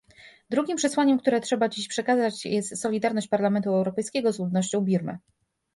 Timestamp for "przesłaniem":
0.77-1.19